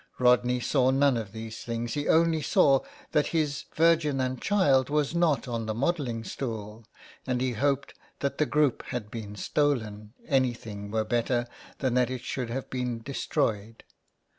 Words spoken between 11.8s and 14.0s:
that it should have been destroyed.